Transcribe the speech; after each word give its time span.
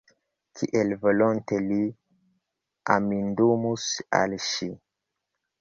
Kiel 0.59 0.95
volonte 1.03 1.59
li 1.65 1.77
amindumus 2.95 3.87
al 4.23 4.35
ŝi! 4.49 4.73